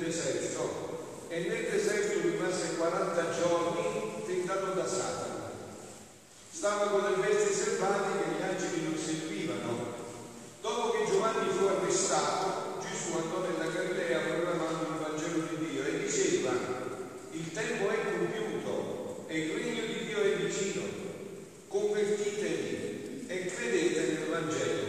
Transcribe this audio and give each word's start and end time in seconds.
deserto 0.00 1.26
e 1.28 1.40
nel 1.40 1.70
deserto 1.70 2.20
rimase 2.20 2.76
40 2.76 3.30
giorni 3.30 4.24
tentato 4.26 4.72
da 4.72 4.86
Satana. 4.86 5.50
Stava 6.50 6.86
con 6.86 7.10
le 7.10 7.16
bestie 7.26 7.54
selvatiche 7.54 8.24
e 8.24 8.38
gli 8.38 8.42
angeli 8.42 8.82
non 8.82 8.98
seguivano. 8.98 9.98
Dopo 10.60 10.90
che 10.90 11.10
Giovanni 11.10 11.50
fu 11.50 11.66
arrestato, 11.66 12.80
Gesù 12.80 13.16
andò 13.16 13.46
nella 13.46 13.70
Galilea 13.70 14.18
proclamando 14.18 14.82
il 14.82 15.00
Vangelo 15.00 15.46
di 15.46 15.70
Dio 15.70 15.84
e 15.84 16.04
diceva 16.04 16.50
il 17.32 17.52
tempo 17.52 17.88
è 17.88 17.96
compiuto 18.04 19.24
e 19.28 19.38
il 19.38 19.52
regno 19.52 19.86
di 19.86 20.04
Dio 20.06 20.22
è 20.22 20.36
vicino. 20.36 20.82
Convertitevi 21.68 23.24
e 23.28 23.44
credete 23.46 24.00
nel 24.00 24.28
Vangelo. 24.28 24.79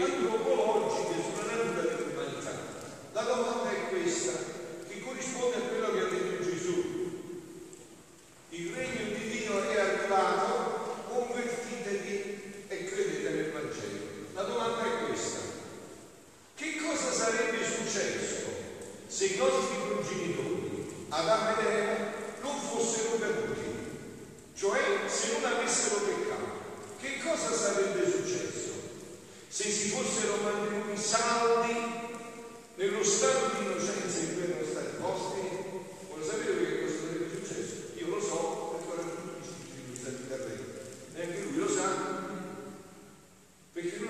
antropológico. 0.00 0.81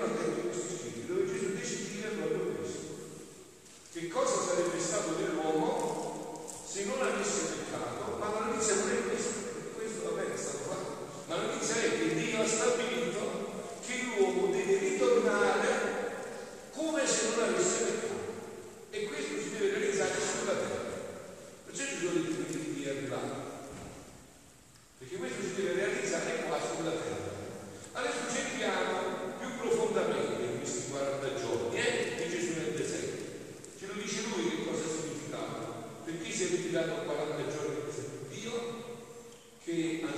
Gracias. 0.03 0.42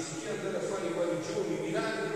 si 0.06 0.28
andata 0.30 0.58
a 0.58 0.62
fare 0.62 0.86
i 0.86 0.94
guarigioni, 0.94 1.56
i 1.56 1.60
miracoli, 1.66 2.15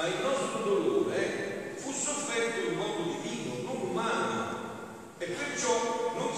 ma 0.00 0.06
il 0.06 0.22
nostro 0.22 0.62
dolore 0.64 1.74
fu 1.76 1.92
sofferto 1.92 2.70
in 2.70 2.76
modo 2.78 3.02
divino, 3.20 3.52
non 3.64 3.90
umano, 3.90 4.56
e 5.18 5.26
perciò 5.26 6.14
non 6.16 6.29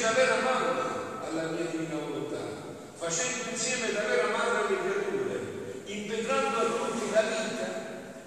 la 0.00 0.12
vera 0.12 0.36
mamma 0.36 1.26
alla 1.28 1.50
mia 1.50 1.64
divina 1.64 1.96
volontà, 1.96 2.38
facendo 2.94 3.50
insieme 3.50 3.92
la 3.92 4.00
vera 4.00 4.28
madre 4.28 4.58
alle 4.66 4.78
creature, 4.80 5.82
integrando 5.84 6.58
a 6.58 6.64
tutti 6.64 7.10
la 7.12 7.20
vita, 7.20 7.68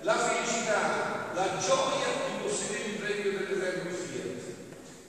la 0.02 0.16
felicità, 0.16 1.32
la 1.34 1.58
gioia 1.58 2.06
di 2.28 2.44
possedere 2.44 2.84
il 2.84 2.96
premio 3.00 3.40
dell'Eterno 3.40 3.90
Fiat. 3.90 4.42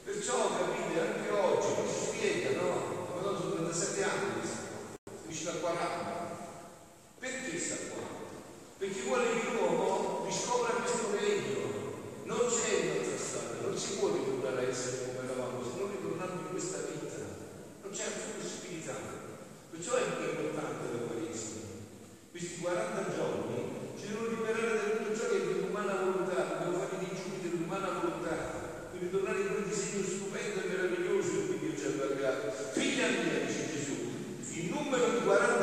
Perciò 0.04 0.56
capite, 0.56 1.00
anche 1.00 1.30
oggi 1.30 1.82
mi 1.82 1.88
si 1.88 2.06
spiega, 2.06 2.60
no? 2.62 3.08
Ma 3.14 3.30
no, 3.30 3.38
sono 3.38 3.54
37 3.56 4.02
anni, 4.02 4.48
finisce 5.20 5.48
a 5.50 5.52
40. 5.52 6.12
Perché 7.18 7.58
sta 7.58 7.76
qua? 7.92 8.02
Perché 8.78 9.02
vuole 9.02 9.24
che 9.38 9.50
l'uomo 9.52 10.24
riscopra 10.24 10.72
questo 10.80 11.10
regno. 11.12 11.72
Non 12.24 12.38
c'è 12.48 12.88
un'altra 12.88 13.18
strada, 13.18 13.66
non 13.66 13.76
si 13.76 13.98
può 13.98 14.08
ritornare 14.12 14.64
a 14.64 14.68
essere 14.70 15.12
come 15.14 15.23
all'interno 16.24 16.40
di 16.40 16.50
questa 16.50 16.78
vita, 16.88 17.20
non 17.82 17.92
c'è 17.92 18.04
alcuna 18.04 18.40
possibilità. 18.40 18.96
Perciò 19.70 19.94
è 19.96 20.02
importante 20.08 20.84
la 20.92 21.04
Quaresima. 21.04 21.60
Questi 22.30 22.58
40 22.60 23.14
giorni 23.14 23.56
ci 23.98 24.08
devono 24.08 24.28
liberare 24.28 24.74
da 24.74 24.88
tutto 24.96 25.16
ciò 25.16 25.28
che 25.28 25.36
è 25.36 25.44
dell'umana 25.44 25.94
volontà, 26.00 26.42
dobbiamo 26.42 26.78
fare 26.78 26.96
i 26.96 27.08
digiuni 27.12 27.38
dell'umana 27.42 27.88
volontà, 28.00 28.36
per 28.90 29.00
ritornare 29.00 29.40
in 29.40 29.48
quel 29.48 29.64
disegno 29.64 30.04
stupendo 30.04 30.60
e 30.62 30.68
meraviglioso 30.68 31.30
in 31.30 31.46
cui 31.46 31.58
Dio 31.58 31.76
ci 31.76 31.84
ha 31.84 31.90
allargato. 31.92 32.50
Figlia 32.72 33.06
mia, 33.08 33.44
dice 33.44 33.68
Gesù, 33.70 33.94
il 34.54 34.70
numero 34.70 35.10
di 35.10 35.24
40 35.24 35.53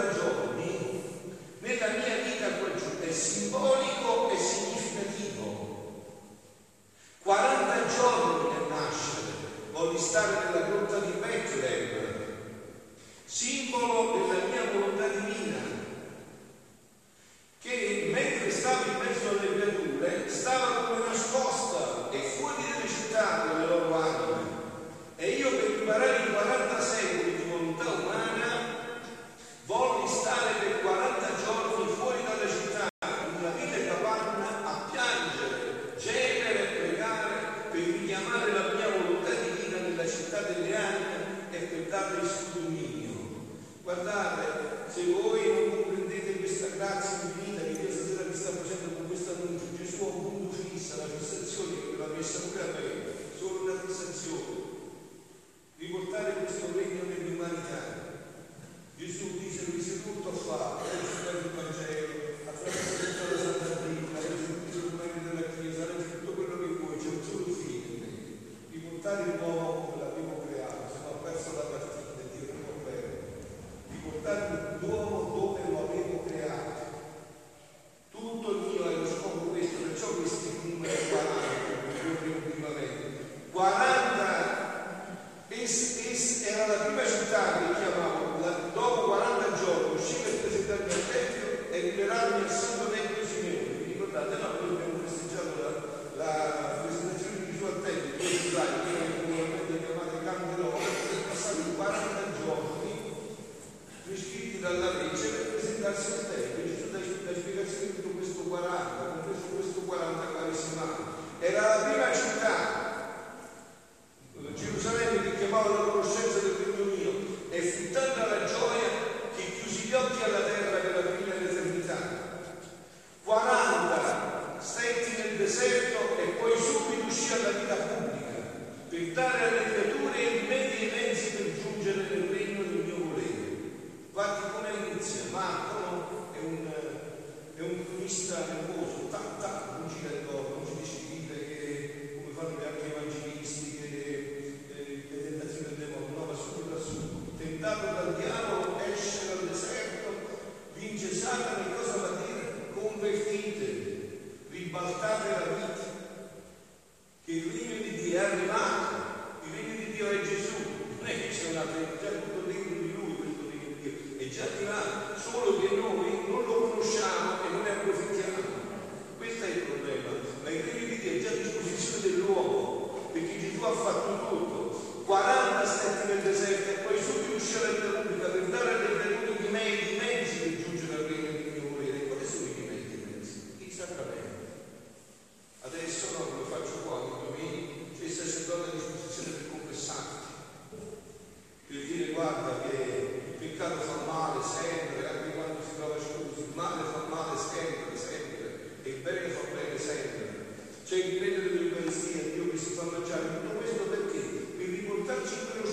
si 202.62 202.74
fa 202.74 202.84
mangiare 202.84 203.42
tutto 203.42 203.56
questo 203.58 203.84
perché? 203.90 204.20
Per 204.56 204.68
riportarci 204.68 205.34
in 205.34 205.46
quello 205.50 205.71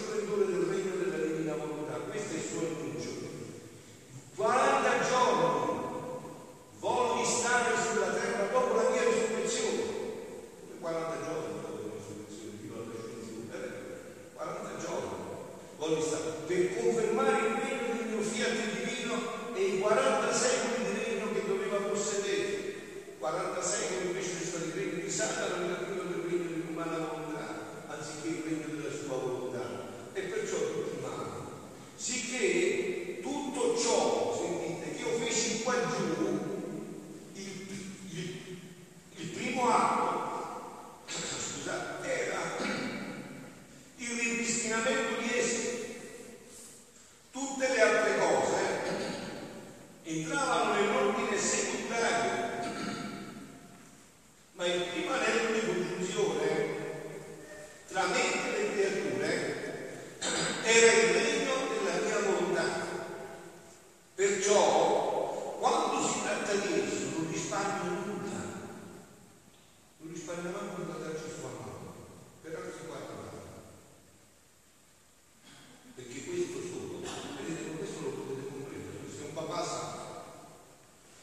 Santo. 79.68 80.06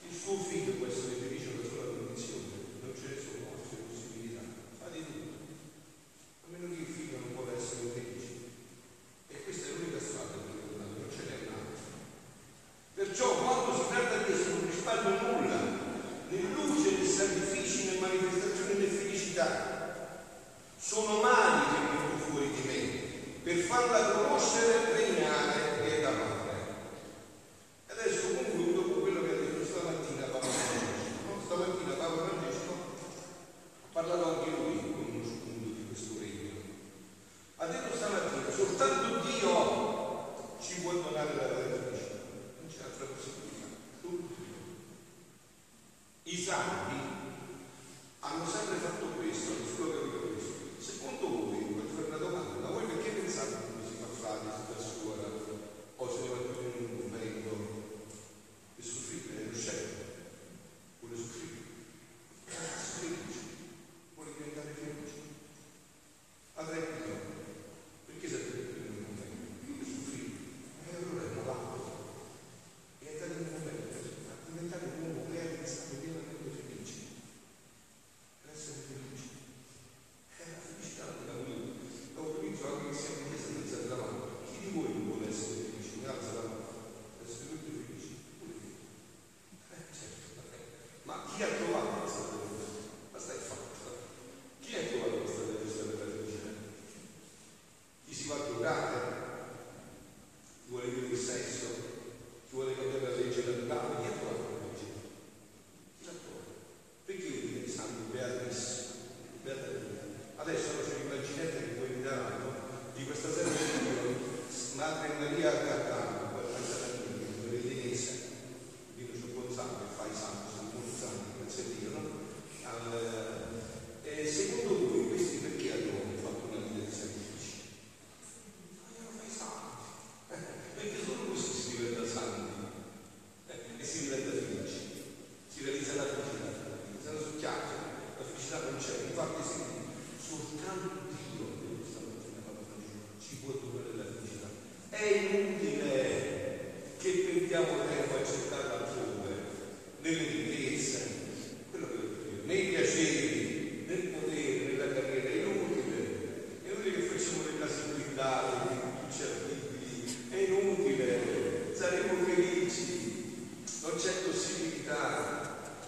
Il 0.08 0.16
suo 0.16 0.38
figlio 0.38 0.74
può 0.74 0.86
essere 0.86 1.16
felice 1.16 1.58
da 1.58 1.68
sua 1.68 1.86
condizione, 1.86 2.78
non 2.82 2.94
ce 2.94 3.08
ne 3.10 3.18
sono 3.18 3.55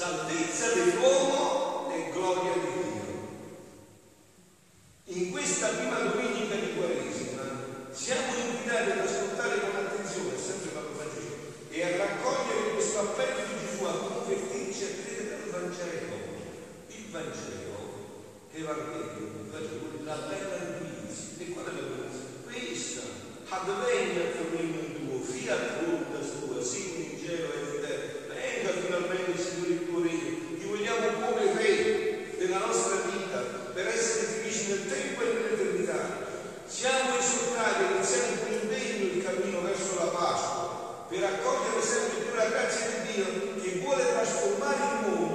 salvezza 0.00 0.72
dell'uomo 0.72 1.92
e 1.92 2.10
gloria 2.10 2.59
stesso, 41.82 41.98
è 41.98 42.44
il 42.44 42.54
tempo 42.54 43.54
che 43.54 43.60
ci 43.62 43.78
vuole 43.78 44.02
condurre 44.78 45.29